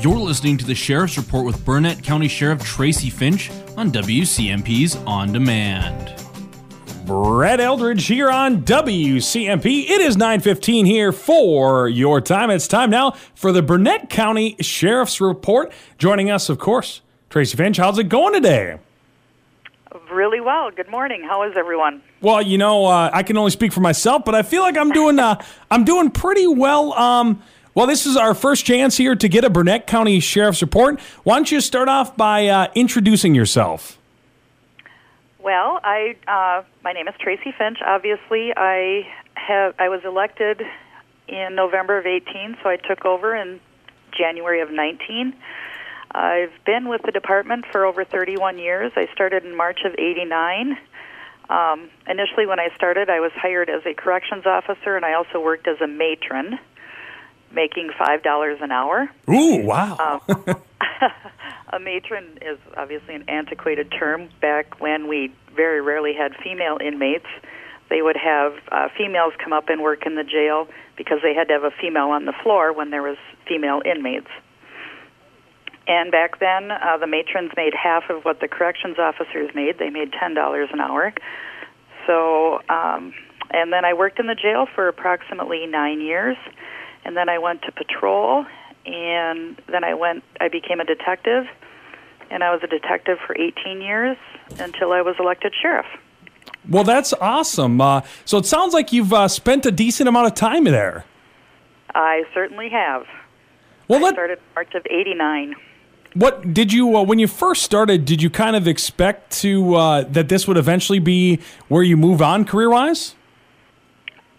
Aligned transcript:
You're 0.00 0.16
listening 0.16 0.56
to 0.58 0.64
the 0.64 0.76
Sheriff's 0.76 1.16
Report 1.16 1.44
with 1.44 1.64
Burnett 1.64 2.04
County 2.04 2.28
Sheriff 2.28 2.62
Tracy 2.62 3.10
Finch 3.10 3.50
on 3.76 3.90
WCMP's 3.90 4.94
On 5.06 5.32
Demand. 5.32 6.14
Brett 7.04 7.58
Eldridge 7.58 8.06
here 8.06 8.30
on 8.30 8.62
WCMP. 8.62 9.90
It 9.90 10.00
is 10.00 10.16
9:15 10.16 10.86
here 10.86 11.10
for 11.10 11.88
your 11.88 12.20
time. 12.20 12.48
It's 12.50 12.68
time 12.68 12.90
now 12.90 13.16
for 13.34 13.50
the 13.50 13.60
Burnett 13.60 14.08
County 14.08 14.54
Sheriff's 14.60 15.20
Report. 15.20 15.72
Joining 15.98 16.30
us, 16.30 16.48
of 16.48 16.60
course, 16.60 17.00
Tracy 17.28 17.56
Finch. 17.56 17.78
How's 17.78 17.98
it 17.98 18.08
going 18.08 18.34
today? 18.34 18.78
Really 20.12 20.40
well. 20.40 20.70
Good 20.70 20.88
morning. 20.90 21.24
How 21.24 21.42
is 21.42 21.54
everyone? 21.56 22.02
Well, 22.20 22.40
you 22.40 22.56
know, 22.56 22.86
uh, 22.86 23.10
I 23.12 23.24
can 23.24 23.36
only 23.36 23.50
speak 23.50 23.72
for 23.72 23.80
myself, 23.80 24.24
but 24.24 24.36
I 24.36 24.42
feel 24.42 24.62
like 24.62 24.76
I'm 24.76 24.92
doing 24.92 25.18
uh, 25.18 25.42
I'm 25.72 25.84
doing 25.84 26.12
pretty 26.12 26.46
well. 26.46 26.92
Um, 26.92 27.42
well, 27.78 27.86
this 27.86 28.06
is 28.06 28.16
our 28.16 28.34
first 28.34 28.66
chance 28.66 28.96
here 28.96 29.14
to 29.14 29.28
get 29.28 29.44
a 29.44 29.50
Burnett 29.50 29.86
County 29.86 30.18
Sheriff's 30.18 30.62
Report. 30.62 30.98
Why 31.22 31.36
don't 31.36 31.48
you 31.48 31.60
start 31.60 31.88
off 31.88 32.16
by 32.16 32.48
uh, 32.48 32.72
introducing 32.74 33.36
yourself? 33.36 33.96
Well, 35.38 35.78
I 35.84 36.16
uh, 36.26 36.64
my 36.82 36.92
name 36.92 37.06
is 37.06 37.14
Tracy 37.20 37.54
Finch. 37.56 37.78
Obviously, 37.86 38.52
I 38.56 39.06
have 39.34 39.76
I 39.78 39.90
was 39.90 40.00
elected 40.04 40.60
in 41.28 41.54
November 41.54 41.96
of 41.98 42.04
18, 42.04 42.56
so 42.64 42.68
I 42.68 42.78
took 42.78 43.04
over 43.04 43.36
in 43.36 43.60
January 44.10 44.60
of 44.60 44.72
19. 44.72 45.32
I've 46.10 46.50
been 46.66 46.88
with 46.88 47.02
the 47.02 47.12
department 47.12 47.64
for 47.70 47.84
over 47.84 48.04
31 48.04 48.58
years. 48.58 48.90
I 48.96 49.06
started 49.14 49.44
in 49.44 49.56
March 49.56 49.82
of 49.84 49.94
89. 49.96 50.76
Um, 51.48 51.90
initially, 52.08 52.44
when 52.44 52.58
I 52.58 52.70
started, 52.74 53.08
I 53.08 53.20
was 53.20 53.30
hired 53.36 53.70
as 53.70 53.86
a 53.86 53.94
corrections 53.94 54.46
officer, 54.46 54.96
and 54.96 55.04
I 55.04 55.14
also 55.14 55.40
worked 55.40 55.68
as 55.68 55.80
a 55.80 55.86
matron, 55.86 56.58
making 57.52 57.90
five 57.98 58.22
dollars 58.22 58.58
an 58.60 58.70
hour. 58.70 59.08
Ooh, 59.28 59.62
wow! 59.64 60.20
Um, 60.28 60.56
a 61.72 61.78
matron 61.78 62.38
is 62.42 62.58
obviously 62.76 63.14
an 63.14 63.28
antiquated 63.28 63.92
term. 63.96 64.28
Back 64.40 64.80
when 64.80 65.08
we 65.08 65.32
very 65.54 65.80
rarely 65.80 66.12
had 66.14 66.34
female 66.42 66.78
inmates, 66.84 67.26
they 67.90 68.02
would 68.02 68.16
have 68.16 68.54
uh, 68.70 68.88
females 68.96 69.32
come 69.42 69.52
up 69.52 69.68
and 69.68 69.82
work 69.82 70.06
in 70.06 70.14
the 70.14 70.24
jail 70.24 70.68
because 70.96 71.18
they 71.22 71.34
had 71.34 71.48
to 71.48 71.54
have 71.54 71.64
a 71.64 71.72
female 71.80 72.10
on 72.10 72.24
the 72.24 72.34
floor 72.42 72.72
when 72.72 72.90
there 72.90 73.02
was 73.02 73.16
female 73.46 73.80
inmates. 73.84 74.28
And 75.86 76.12
back 76.12 76.38
then, 76.38 76.70
uh, 76.70 76.98
the 76.98 77.06
matrons 77.06 77.50
made 77.56 77.72
half 77.72 78.10
of 78.10 78.24
what 78.24 78.40
the 78.40 78.48
corrections 78.48 78.98
officers 78.98 79.50
made. 79.54 79.78
They 79.78 79.90
made 79.90 80.12
ten 80.12 80.34
dollars 80.34 80.68
an 80.72 80.80
hour. 80.80 81.14
So, 82.06 82.60
um, 82.68 83.14
and 83.50 83.72
then 83.72 83.84
I 83.84 83.94
worked 83.94 84.18
in 84.18 84.26
the 84.26 84.34
jail 84.34 84.66
for 84.74 84.88
approximately 84.88 85.66
nine 85.66 86.00
years, 86.00 86.36
and 87.08 87.16
then 87.16 87.30
I 87.30 87.38
went 87.38 87.62
to 87.62 87.72
patrol, 87.72 88.44
and 88.84 89.58
then 89.66 89.82
I 89.82 89.94
went. 89.94 90.22
I 90.42 90.48
became 90.48 90.78
a 90.78 90.84
detective, 90.84 91.46
and 92.30 92.44
I 92.44 92.52
was 92.52 92.60
a 92.62 92.66
detective 92.66 93.16
for 93.26 93.34
18 93.34 93.80
years 93.80 94.18
until 94.58 94.92
I 94.92 95.00
was 95.00 95.16
elected 95.18 95.54
sheriff. 95.58 95.86
Well, 96.68 96.84
that's 96.84 97.14
awesome. 97.14 97.80
Uh, 97.80 98.02
so 98.26 98.36
it 98.36 98.44
sounds 98.44 98.74
like 98.74 98.92
you've 98.92 99.14
uh, 99.14 99.26
spent 99.28 99.64
a 99.64 99.70
decent 99.70 100.06
amount 100.06 100.26
of 100.26 100.34
time 100.34 100.64
there. 100.64 101.06
I 101.94 102.24
certainly 102.34 102.68
have. 102.68 103.06
Well, 103.88 104.00
I 104.00 104.02
let, 104.02 104.14
started 104.14 104.38
March 104.54 104.74
of 104.74 104.86
'89. 104.90 105.54
What 106.12 106.52
did 106.52 106.74
you 106.74 106.94
uh, 106.94 107.04
when 107.04 107.18
you 107.18 107.26
first 107.26 107.62
started? 107.62 108.04
Did 108.04 108.20
you 108.20 108.28
kind 108.28 108.54
of 108.54 108.68
expect 108.68 109.30
to 109.40 109.76
uh, 109.76 110.02
that 110.02 110.28
this 110.28 110.46
would 110.46 110.58
eventually 110.58 110.98
be 110.98 111.40
where 111.68 111.82
you 111.82 111.96
move 111.96 112.20
on 112.20 112.44
career 112.44 112.68
wise? 112.68 113.14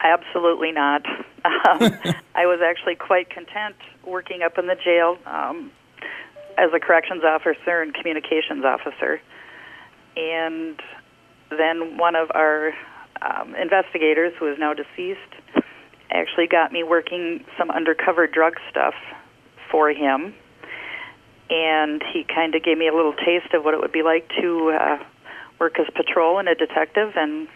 Absolutely 0.02 0.72
not. 0.72 1.06
Um, 1.46 1.82
I 2.36 2.46
was 2.46 2.60
actually 2.64 2.96
quite 2.96 3.30
content 3.30 3.76
working 4.06 4.42
up 4.42 4.58
in 4.58 4.68
the 4.68 4.76
jail 4.76 5.18
um, 5.26 5.72
as 6.58 6.72
a 6.74 6.80
corrections 6.80 7.24
officer 7.24 7.82
and 7.82 7.94
communications 7.94 8.64
officer. 8.64 9.22
And 10.16 10.80
then 11.50 11.98
one 11.98 12.16
of 12.16 12.30
our 12.34 12.74
um, 13.22 13.56
investigators, 13.56 14.34
who 14.40 14.52
is 14.52 14.58
now 14.58 14.74
deceased, 14.74 15.20
actually 16.12 16.48
got 16.48 16.72
me 16.72 16.84
working 16.84 17.44
some 17.58 17.70
undercover 17.70 18.28
drug 18.28 18.56
stuff 18.70 18.94
for 19.72 19.90
him. 19.90 20.34
And 21.50 22.04
he 22.14 22.24
kind 22.24 22.56
of 22.56 22.64
gave 22.64 22.78
me 22.78 22.88
a 22.88 22.94
little 22.94 23.14
taste 23.14 23.54
of 23.54 23.64
what 23.66 23.74
it 23.74 23.80
would 23.80 23.92
be 23.92 24.04
like 24.04 24.30
to 24.40 24.70
uh, 24.80 25.04
work 25.60 25.80
as 25.80 25.88
patrol 25.96 26.40
and 26.40 26.48
a 26.48 26.56
detective, 26.56 27.14
and 27.16 27.48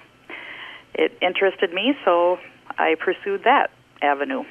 it 0.96 1.18
interested 1.22 1.74
me, 1.74 1.96
so 2.06 2.38
I 2.78 2.96
pursued 3.00 3.44
that 3.44 3.72
avenue. 4.02 4.44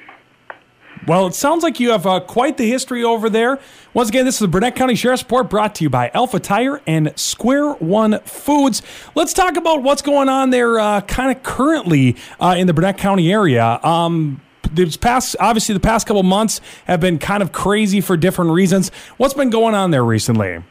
Well, 1.06 1.26
it 1.26 1.34
sounds 1.34 1.64
like 1.64 1.80
you 1.80 1.90
have 1.90 2.06
uh, 2.06 2.20
quite 2.20 2.58
the 2.58 2.68
history 2.68 3.02
over 3.02 3.28
there. 3.28 3.58
Once 3.92 4.08
again, 4.08 4.24
this 4.24 4.36
is 4.36 4.40
the 4.40 4.48
Burnett 4.48 4.76
County 4.76 4.94
Sheriff's 4.94 5.24
Report 5.24 5.50
brought 5.50 5.74
to 5.76 5.84
you 5.84 5.90
by 5.90 6.12
Alpha 6.14 6.38
Tire 6.38 6.80
and 6.86 7.12
Square 7.18 7.72
One 7.74 8.20
Foods. 8.20 8.82
Let's 9.16 9.32
talk 9.32 9.56
about 9.56 9.82
what's 9.82 10.00
going 10.00 10.28
on 10.28 10.50
there 10.50 10.78
uh, 10.78 11.00
kind 11.00 11.36
of 11.36 11.42
currently 11.42 12.16
uh, 12.38 12.54
in 12.56 12.68
the 12.68 12.72
Burnett 12.72 12.98
County 12.98 13.32
area. 13.32 13.80
Um, 13.82 14.40
this 14.70 14.96
past, 14.96 15.34
obviously, 15.40 15.72
the 15.72 15.80
past 15.80 16.06
couple 16.06 16.22
months 16.22 16.60
have 16.86 17.00
been 17.00 17.18
kind 17.18 17.42
of 17.42 17.50
crazy 17.50 18.00
for 18.00 18.16
different 18.16 18.52
reasons. 18.52 18.90
What's 19.16 19.34
been 19.34 19.50
going 19.50 19.74
on 19.74 19.90
there 19.90 20.04
recently? 20.04 20.62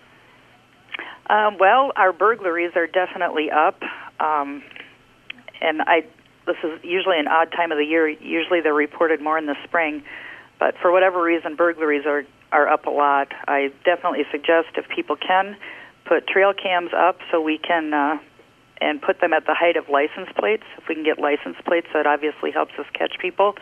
Um, 1.29 1.57
well, 1.59 1.91
our 1.95 2.11
burglaries 2.11 2.71
are 2.75 2.88
definitely 2.88 3.51
up, 3.51 3.81
um, 4.19 4.63
and 5.61 5.81
I. 5.81 6.05
This 6.47 6.57
is 6.63 6.83
usually 6.83 7.19
an 7.19 7.27
odd 7.27 7.51
time 7.51 7.72
of 7.72 7.77
the 7.77 7.85
year. 7.85 8.07
Usually, 8.09 8.61
they're 8.61 8.73
reported 8.73 9.22
more 9.22 9.38
in 9.38 9.45
the 9.45 9.55
spring, 9.63 10.03
but 10.59 10.75
for 10.81 10.91
whatever 10.91 11.22
reason, 11.22 11.55
burglaries 11.55 12.05
are 12.05 12.23
are 12.51 12.67
up 12.67 12.85
a 12.85 12.89
lot. 12.89 13.29
I 13.47 13.71
definitely 13.85 14.25
suggest 14.31 14.69
if 14.75 14.89
people 14.89 15.16
can 15.16 15.55
put 16.05 16.27
trail 16.27 16.53
cams 16.53 16.91
up 16.94 17.19
so 17.31 17.39
we 17.39 17.57
can 17.57 17.94
uh, 17.94 18.17
and 18.81 19.01
put 19.01 19.21
them 19.21 19.31
at 19.31 19.45
the 19.45 19.53
height 19.53 19.77
of 19.77 19.88
license 19.88 20.29
plates. 20.38 20.63
If 20.77 20.89
we 20.89 20.95
can 20.95 21.03
get 21.03 21.19
license 21.19 21.55
plates, 21.66 21.88
that 21.94 22.07
obviously 22.07 22.51
helps 22.51 22.73
us 22.79 22.85
catch 22.94 23.13
people, 23.19 23.55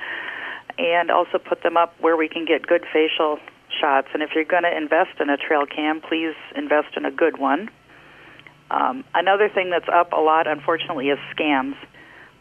and 0.78 1.12
also 1.12 1.38
put 1.38 1.62
them 1.62 1.78
up 1.78 1.94
where 2.00 2.16
we 2.16 2.30
can 2.30 2.46
get 2.46 2.66
good 2.66 2.86
facial 2.92 3.38
shots. 3.70 4.08
And 4.14 4.24
if 4.24 4.32
you're 4.34 4.46
going 4.46 4.64
to 4.64 4.76
invest 4.76 5.20
in 5.20 5.30
a 5.30 5.38
trail 5.38 5.66
cam, 5.66 6.02
please 6.02 6.36
invest 6.56 6.96
in 6.96 7.06
a 7.06 7.12
good 7.12 7.38
one. 7.38 7.70
Um, 8.72 9.04
another 9.14 9.50
thing 9.50 9.70
that's 9.70 9.90
up 9.92 10.12
a 10.14 10.22
lot, 10.22 10.48
unfortunately, 10.48 11.10
is 11.10 11.20
scams. 11.36 11.76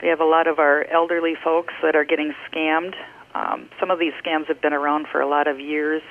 We 0.03 0.09
have 0.09 0.21
a 0.21 0.25
lot 0.25 0.47
of 0.47 0.59
our 0.59 0.85
elderly 0.85 1.35
folks 1.43 1.75
that 1.83 1.97
are 1.97 2.05
getting 2.05 2.33
scammed. 2.51 2.95
Um, 3.35 3.69
some 3.81 3.91
of 3.91 3.99
these 3.99 4.13
scams 4.25 4.47
have 4.47 4.61
been 4.61 4.73
around 4.73 5.07
for 5.11 5.21
a 5.21 5.29
lot 5.29 5.49
of 5.49 5.59
years. 5.59 6.03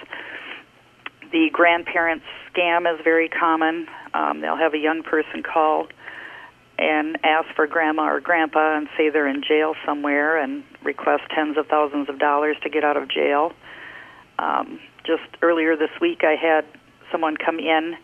The 1.32 1.50
grandparents 1.52 2.26
scam 2.54 2.92
is 2.92 3.00
very 3.04 3.30
common. 3.30 3.88
Um, 4.14 4.42
they'll 4.42 4.58
have 4.58 4.74
a 4.74 4.78
young 4.78 5.04
person 5.04 5.44
call 5.44 5.88
and 6.78 7.18
ask 7.24 7.48
for 7.56 7.66
grandma 7.66 8.04
or 8.04 8.20
grandpa 8.20 8.78
and 8.78 8.88
say 8.98 9.10
they're 9.10 9.28
in 9.28 9.42
jail 9.48 9.74
somewhere 9.86 10.38
and 10.38 10.64
request 10.84 11.24
tens 11.34 11.58
of 11.58 11.68
thousands 11.68 12.08
of 12.08 12.20
dollars 12.20 12.56
to 12.64 12.70
get 12.70 12.84
out 12.84 12.98
of 12.98 13.10
jail. 13.10 13.52
Um, 14.38 14.80
just 15.06 15.24
earlier 15.42 15.76
this 15.76 15.90
week, 16.00 16.22
I 16.24 16.36
had 16.36 16.66
someone 17.12 17.36
come 17.38 17.60
in 17.60 17.96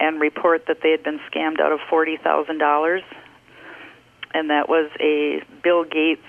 and 0.00 0.20
report 0.20 0.66
that 0.68 0.78
they 0.82 0.90
had 0.90 1.02
been 1.02 1.20
scammed 1.30 1.60
out 1.60 1.72
of 1.72 1.80
forty 1.88 2.16
thousand 2.16 2.58
dollars, 2.58 3.02
and 4.34 4.50
that 4.50 4.68
was 4.68 4.90
a 5.00 5.42
Bill 5.62 5.84
Gates 5.84 6.22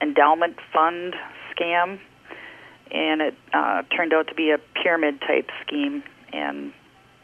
endowment 0.00 0.56
fund 0.72 1.14
scam, 1.54 1.98
and 2.90 3.22
it 3.22 3.34
uh, 3.54 3.82
turned 3.96 4.12
out 4.12 4.28
to 4.28 4.34
be 4.34 4.50
a 4.50 4.58
pyramid 4.82 5.20
type 5.20 5.48
scheme. 5.66 6.02
And 6.32 6.72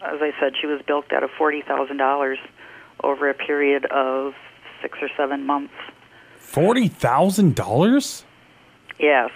as 0.00 0.20
I 0.20 0.32
said, 0.40 0.52
she 0.60 0.66
was 0.66 0.80
bilked 0.86 1.12
out 1.12 1.22
of 1.22 1.30
forty 1.36 1.62
thousand 1.62 1.98
dollars 1.98 2.38
over 3.02 3.28
a 3.28 3.34
period 3.34 3.84
of 3.86 4.34
six 4.82 4.98
or 5.00 5.08
seven 5.16 5.44
months. 5.46 5.74
Forty 6.36 6.88
thousand 6.88 7.54
dollars? 7.54 8.24
Yes. 8.98 9.30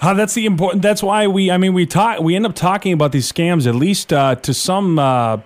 That's 0.00 0.34
the 0.34 0.46
important. 0.46 0.82
That's 0.82 1.02
why 1.02 1.26
we. 1.26 1.50
I 1.50 1.58
mean, 1.58 1.74
we 1.74 1.86
talk. 1.86 2.20
We 2.20 2.36
end 2.36 2.46
up 2.46 2.54
talking 2.54 2.92
about 2.92 3.12
these 3.12 3.30
scams 3.30 3.66
at 3.66 3.74
least 3.74 4.12
uh, 4.12 4.34
to 4.36 4.52
some, 4.52 4.98
uh, 4.98 5.38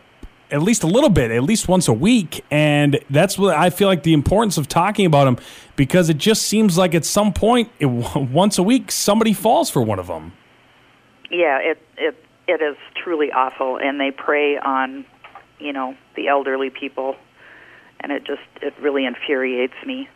at 0.51 0.63
least 0.63 0.83
a 0.83 0.87
little 0.87 1.09
bit, 1.09 1.31
at 1.31 1.45
least 1.45 1.69
once 1.69 1.89
a 1.89 1.93
week, 1.93 2.45
and 2.51 2.99
that's 3.11 3.39
what 3.39 3.57
I 3.57 3.71
feel 3.71 3.89
like 3.89 4.03
the 4.03 4.13
importance 4.13 4.59
of 4.59 4.69
talking 4.69 5.07
about 5.07 5.25
them 5.25 5.39
because 5.77 6.11
it 6.11 6.19
just 6.19 6.43
seems 6.43 6.77
like 6.77 6.95
at 6.95 7.05
some 7.05 7.33
point, 7.33 7.71
it, 7.79 7.87
once 8.17 8.59
a 8.59 8.63
week, 8.63 8.91
somebody 8.91 9.33
falls 9.33 9.71
for 9.71 9.81
one 9.83 9.99
of 9.99 10.09
them. 10.09 10.33
Yeah, 11.31 11.59
it 11.59 11.79
it 11.97 12.25
it 12.49 12.61
is 12.61 12.77
truly 12.97 13.31
awful, 13.31 13.79
and 13.79 14.01
they 14.01 14.11
prey 14.11 14.59
on, 14.59 15.05
you 15.61 15.73
know, 15.73 15.97
the 16.17 16.29
elderly 16.29 16.71
people, 16.71 17.15
and 18.01 18.11
it 18.11 18.25
just 18.25 18.43
it 18.61 18.75
really 18.81 19.07
infuriates 19.07 19.75
me. 19.87 20.09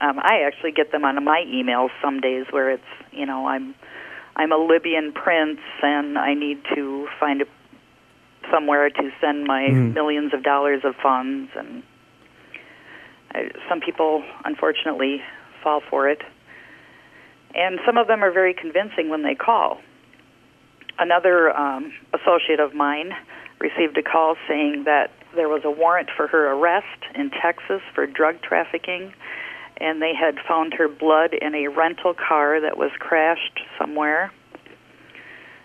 Um, 0.00 0.18
I 0.18 0.42
actually 0.46 0.72
get 0.72 0.90
them 0.90 1.04
on 1.04 1.22
my 1.24 1.44
emails 1.46 1.90
some 2.02 2.20
days 2.20 2.46
where 2.50 2.70
it's 2.70 2.82
you 3.12 3.26
know 3.26 3.46
I'm 3.46 3.74
I'm 4.36 4.52
a 4.52 4.56
Libyan 4.56 5.12
prince 5.12 5.60
and 5.82 6.18
I 6.18 6.34
need 6.34 6.58
to 6.74 7.06
find 7.20 7.42
a, 7.42 7.44
somewhere 8.50 8.88
to 8.90 9.10
send 9.20 9.44
my 9.44 9.62
Mhm. 9.62 9.94
millions 9.94 10.32
of 10.34 10.42
dollars 10.42 10.84
of 10.84 10.96
funds 10.96 11.50
and 11.54 11.82
I, 13.34 13.50
some 13.68 13.80
people 13.80 14.22
unfortunately 14.44 15.22
fall 15.62 15.80
for 15.88 16.08
it. 16.08 16.22
And 17.54 17.78
some 17.84 17.98
of 17.98 18.06
them 18.06 18.24
are 18.24 18.30
very 18.30 18.54
convincing 18.54 19.08
when 19.10 19.22
they 19.22 19.34
call. 19.34 19.80
Another 20.98 21.54
um, 21.56 21.92
associate 22.12 22.60
of 22.60 22.74
mine 22.74 23.12
received 23.58 23.96
a 23.96 24.02
call 24.02 24.36
saying 24.48 24.84
that 24.84 25.10
there 25.34 25.48
was 25.48 25.62
a 25.64 25.70
warrant 25.70 26.10
for 26.16 26.26
her 26.26 26.50
arrest 26.52 26.86
in 27.14 27.30
Texas 27.30 27.80
for 27.94 28.06
drug 28.06 28.40
trafficking, 28.42 29.12
and 29.78 30.00
they 30.00 30.14
had 30.14 30.36
found 30.46 30.74
her 30.74 30.88
blood 30.88 31.34
in 31.34 31.54
a 31.54 31.68
rental 31.68 32.14
car 32.14 32.60
that 32.60 32.76
was 32.76 32.90
crashed 32.98 33.60
somewhere, 33.78 34.32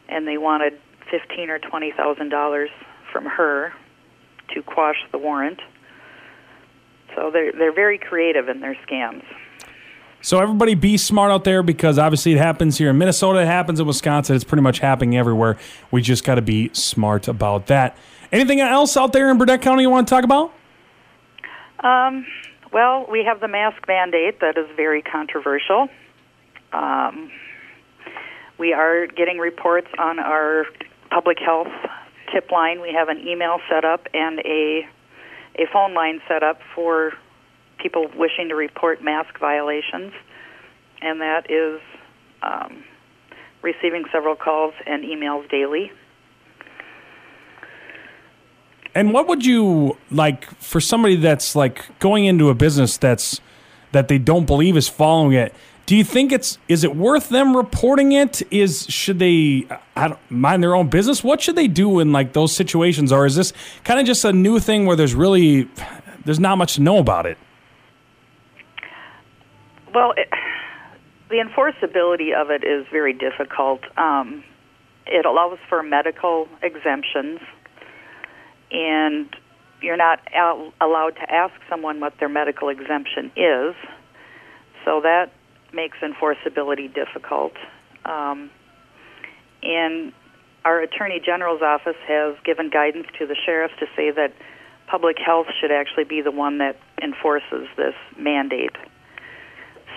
and 0.10 0.28
they 0.28 0.38
wanted 0.38 0.80
fifteen 1.10 1.50
or 1.50 1.60
twenty 1.60 1.92
thousand 1.92 2.30
dollars 2.30 2.70
from 3.12 3.26
her 3.26 3.74
to 4.54 4.62
quash 4.64 4.98
the 5.12 5.18
warrant. 5.18 5.60
So 7.16 7.32
they're 7.32 7.52
they're 7.52 7.74
very 7.74 7.98
creative 7.98 8.50
in 8.50 8.60
their 8.60 8.76
scams. 8.88 9.24
So 10.22 10.40
everybody 10.40 10.74
be 10.74 10.98
smart 10.98 11.32
out 11.32 11.44
there 11.44 11.62
because 11.64 11.98
obviously 12.00 12.34
it 12.34 12.38
happens 12.38 12.78
here 12.78 12.90
in 12.90 12.98
Minnesota, 12.98 13.40
it 13.40 13.46
happens 13.46 13.80
in 13.80 13.86
Wisconsin, 13.86 14.36
it's 14.36 14.44
pretty 14.44 14.64
much 14.64 14.80
happening 14.80 15.16
everywhere. 15.16 15.58
We 15.92 16.02
just 16.02 16.24
got 16.24 16.36
to 16.36 16.42
be 16.42 16.70
smart 16.74 17.28
about 17.28 17.68
that. 17.68 17.96
Anything 18.32 18.60
else 18.60 18.98
out 18.98 19.14
there 19.14 19.30
in 19.30 19.38
Burnett 19.38 19.62
County 19.62 19.84
you 19.84 19.90
want 19.90 20.08
to 20.08 20.14
talk 20.14 20.24
about? 20.24 20.54
Um, 21.80 22.26
well, 22.72 23.06
we 23.10 23.24
have 23.24 23.40
the 23.40 23.48
mask 23.48 23.88
mandate 23.88 24.40
that 24.42 24.58
is 24.58 24.68
very 24.76 25.02
controversial. 25.02 25.88
Um, 26.74 27.32
we 28.58 28.74
are 28.74 29.08
getting 29.08 29.38
reports 29.38 29.88
on 29.98 30.20
our 30.20 30.66
public 31.10 31.38
health 31.40 31.72
tip 32.34 32.52
line. 32.52 32.82
We 32.82 32.94
have 32.94 33.10
an 33.10 33.20
email 33.26 33.60
set 33.70 33.86
up 33.86 34.08
and 34.14 34.40
a 34.40 34.88
a 35.60 35.66
phone 35.74 35.94
line 35.94 36.22
set 36.28 36.44
up 36.44 36.60
for 36.76 37.14
people 37.80 38.08
wishing 38.16 38.50
to 38.50 38.56
report 38.56 39.04
mask 39.04 39.40
violations, 39.40 40.14
and 41.02 41.22
that 41.22 41.50
is 41.50 41.82
um, 42.44 42.84
receiving 43.62 44.06
several 44.12 44.36
calls 44.36 44.74
and 44.86 45.04
emails 45.04 45.50
daily. 45.50 45.92
And 48.98 49.14
what 49.14 49.28
would 49.28 49.46
you 49.46 49.96
like 50.10 50.50
for 50.60 50.82
somebody 50.82 51.18
that's 51.18 51.56
like 51.56 52.00
going 52.00 52.26
into 52.26 52.50
a 52.50 52.56
business 52.56 52.98
that's 52.98 53.40
that 53.92 54.08
they 54.08 54.18
don't 54.18 54.48
believe 54.48 54.76
is 54.76 54.90
following 54.90 55.34
it? 55.34 55.54
Do 55.86 55.96
you 55.96 56.04
think 56.04 56.32
it's 56.32 56.58
is 56.68 56.84
it 56.84 56.96
worth 56.96 57.30
them 57.30 57.56
reporting 57.56 58.14
it? 58.14 58.42
Is 58.52 58.88
should 58.90 59.20
they 59.20 59.68
I 59.96 60.08
don't, 60.08 60.32
mind 60.32 60.64
their 60.64 60.74
own 60.74 60.90
business? 60.90 61.24
What 61.24 61.44
should 61.44 61.56
they 61.56 61.68
do 61.68 62.00
in 62.00 62.12
like 62.12 62.34
those 62.34 62.56
situations, 62.56 63.12
or 63.12 63.28
is 63.28 63.36
this 63.36 63.54
kind 63.84 64.00
of 64.00 64.08
just 64.08 64.26
a 64.26 64.34
new 64.34 64.60
thing 64.60 64.88
where 64.88 64.96
there's 64.96 65.14
really 65.14 65.70
there's 66.26 66.40
not 66.40 66.58
much 66.58 66.74
to 66.74 66.82
know 66.82 66.98
about 66.98 67.28
it? 67.28 67.38
Well, 69.94 70.16
it, 70.18 70.28
the 71.30 71.36
enforceability 71.36 72.34
of 72.34 72.50
it 72.50 72.64
is 72.64 72.88
very 72.92 73.14
difficult. 73.14 73.82
Um, 73.96 74.44
it 75.06 75.28
allows 75.28 75.60
for 75.70 75.84
medical 75.84 76.48
exemptions, 76.64 77.40
and 78.72 79.30
you're 79.82 79.98
not 79.98 80.20
al- 80.34 80.74
allowed 80.82 81.16
to 81.16 81.32
ask 81.32 81.54
someone 81.70 82.00
what 82.00 82.14
their 82.20 82.30
medical 82.30 82.70
exemption 82.70 83.32
is. 83.36 83.76
So 84.86 85.02
that 85.02 85.32
makes 85.74 85.98
enforceability 86.00 86.94
difficult. 86.94 87.54
Um, 88.06 88.50
and 89.62 90.14
our 90.66 90.82
Attorney 90.82 91.22
General's 91.24 91.62
office 91.62 91.98
has 92.08 92.36
given 92.44 92.70
guidance 92.70 93.08
to 93.20 93.28
the 93.28 93.36
sheriffs 93.46 93.74
to 93.80 93.86
say 93.96 94.12
that 94.12 94.34
public 94.88 95.18
health 95.24 95.48
should 95.60 95.72
actually 95.72 96.06
be 96.06 96.22
the 96.22 96.32
one 96.32 96.58
that 96.60 96.78
enforces 97.02 97.68
this 97.76 97.96
mandate. 98.18 98.76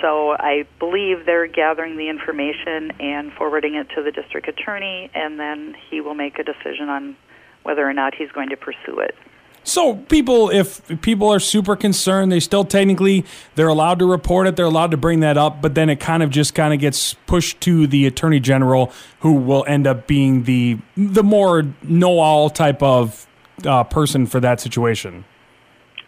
So 0.01 0.33
I 0.33 0.67
believe 0.79 1.27
they're 1.27 1.47
gathering 1.47 1.97
the 1.97 2.09
information 2.09 2.93
and 3.01 3.33
forwarding 3.33 3.75
it 3.75 3.89
to 3.97 4.03
the 4.03 4.11
district 4.11 4.49
attorney, 4.49 5.11
and 5.15 5.39
then 5.39 5.75
he 5.91 6.01
will 6.01 6.15
make 6.15 6.39
a 6.39 6.45
decision 6.45 6.89
on 6.89 7.17
whether 7.63 7.89
or 7.89 7.93
not 7.93 8.15
he's 8.15 8.31
going 8.33 8.49
to 8.49 8.57
pursue 8.57 8.99
it. 9.01 9.15
So 9.63 9.97
people, 9.97 10.49
if 10.51 10.81
people 11.03 11.29
are 11.29 11.39
super 11.39 11.77
concerned, 11.77 12.33
they 12.33 12.41
still 12.41 12.65
technically 12.65 13.27
they're 13.57 13.69
allowed 13.69 13.99
to 13.99 14.07
report 14.07 14.47
it. 14.47 14.57
They're 14.57 14.65
allowed 14.65 14.91
to 14.93 14.97
bring 14.97 15.21
that 15.21 15.37
up, 15.37 15.61
but 15.61 15.75
then 15.75 15.91
it 15.91 16.01
kind 16.01 16.23
of 16.23 16.31
just 16.31 16.55
kind 16.55 16.73
of 16.73 16.81
gets 16.81 17.15
pushed 17.27 17.61
to 17.63 17.87
the 17.87 18.07
attorney 18.07 18.41
general, 18.41 18.91
who 19.21 19.35
will 19.35 19.65
end 19.69 19.87
up 19.87 20.07
being 20.07 20.45
the 20.45 20.79
the 20.97 21.23
more 21.23 21.65
know 21.83 22.19
all 22.19 22.49
type 22.49 22.83
of 22.83 23.27
uh, 23.67 23.85
person 23.85 24.27
for 24.27 24.41
that 24.41 24.61
situation. 24.61 25.25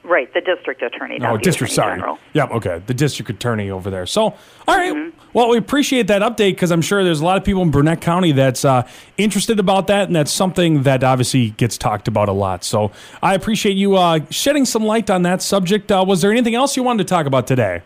Right, 0.02 0.32
the 0.34 0.40
district 0.40 0.82
attorney. 0.82 1.19
Oh, 1.22 1.37
district. 1.37 1.72
Sorry. 1.72 1.96
General. 1.96 2.19
Yep. 2.32 2.50
Okay, 2.52 2.82
the 2.87 2.94
district 2.94 3.31
attorney 3.31 3.70
over 3.70 3.90
there. 3.90 4.06
So, 4.06 4.22
all 4.22 4.37
right. 4.69 4.93
mm-hmm. 4.93 5.22
Well, 5.34 5.49
we 5.49 5.56
appreciate 5.56 6.08
that 6.08 6.20
update 6.20 6.52
because 6.52 6.70
I'm 6.70 6.82
sure 6.82 7.02
there's 7.02 7.20
a 7.20 7.25
lot 7.25 7.38
of 7.38 7.44
people 7.44 7.62
in 7.62 7.70
Burnett 7.70 8.02
County 8.02 8.32
that's 8.32 8.64
uh, 8.64 8.87
interested 9.17 9.58
about 9.58 9.87
that, 9.87 10.06
and 10.06 10.14
that's 10.14 10.31
something 10.31 10.82
that 10.82 11.02
obviously 11.02 11.50
gets 11.50 11.79
talked 11.79 12.06
about 12.06 12.29
a 12.29 12.32
lot. 12.32 12.64
So, 12.64 12.93
I 13.23 13.34
appreciate 13.34 13.76
you 13.76 13.96
uh, 13.96 14.20
shedding 14.31 14.67
some 14.67 14.84
light 14.84 15.08
on 15.08 15.23
that 15.23 15.40
subject. 15.40 15.90
Uh, 15.90 16.05
was 16.06 16.20
there 16.20 16.31
anything 16.31 16.55
else 16.55 16.76
you 16.76 16.82
wanted 16.82 17.06
to 17.06 17.08
talk 17.08 17.25
about 17.25 17.46
today? 17.46 17.81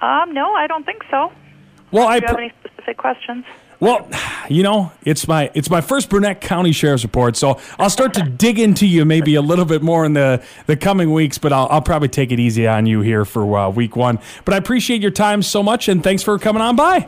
Um, 0.00 0.32
no, 0.32 0.52
I 0.52 0.66
don't 0.66 0.86
think 0.86 1.02
so. 1.10 1.32
Well, 1.90 2.06
Do 2.06 2.12
I 2.12 2.16
you 2.16 2.26
have 2.26 2.36
any 2.38 2.52
specific 2.60 2.96
questions? 2.96 3.44
Well, 3.84 4.08
you 4.48 4.62
know, 4.62 4.92
it's 5.04 5.28
my 5.28 5.50
it's 5.52 5.68
my 5.68 5.82
first 5.82 6.08
Burnett 6.08 6.40
County 6.40 6.72
Sheriff's 6.72 7.02
Report, 7.02 7.36
so 7.36 7.60
I'll 7.78 7.90
start 7.90 8.14
to 8.14 8.22
dig 8.38 8.58
into 8.58 8.86
you 8.86 9.04
maybe 9.04 9.34
a 9.34 9.42
little 9.42 9.66
bit 9.66 9.82
more 9.82 10.06
in 10.06 10.14
the, 10.14 10.42
the 10.64 10.74
coming 10.74 11.12
weeks, 11.12 11.36
but 11.36 11.52
I'll, 11.52 11.66
I'll 11.70 11.82
probably 11.82 12.08
take 12.08 12.32
it 12.32 12.40
easy 12.40 12.66
on 12.66 12.86
you 12.86 13.02
here 13.02 13.26
for 13.26 13.58
uh, 13.58 13.68
week 13.68 13.94
one. 13.94 14.20
But 14.46 14.54
I 14.54 14.56
appreciate 14.56 15.02
your 15.02 15.10
time 15.10 15.42
so 15.42 15.62
much, 15.62 15.88
and 15.88 16.02
thanks 16.02 16.22
for 16.22 16.38
coming 16.38 16.62
on 16.62 16.76
by. 16.76 17.06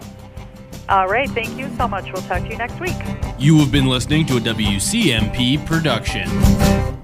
All 0.91 1.09
right, 1.09 1.31
thank 1.31 1.57
you 1.57 1.75
so 1.79 1.89
much. 1.89 2.13
We'll 2.13 2.21
talk 2.21 2.43
to 2.43 2.49
you 2.51 2.59
next 2.59 2.79
week. 2.79 2.97
You 3.39 3.57
have 3.61 3.73
been 3.73 3.87
listening 3.87 4.27
to 4.27 4.37
a 4.37 4.41
WCMP 4.41 5.65
production. 5.65 6.96